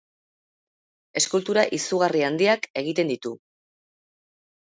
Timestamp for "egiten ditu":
2.83-3.35